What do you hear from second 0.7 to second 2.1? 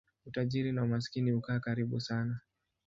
na umaskini hukaa karibu